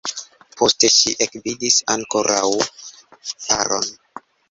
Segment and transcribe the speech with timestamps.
[0.61, 2.51] Poste ŝi ekvidis ankoraŭ
[3.31, 3.91] paron.